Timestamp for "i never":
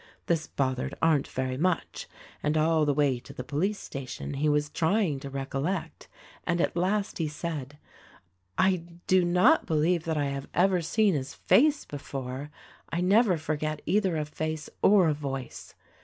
12.91-13.37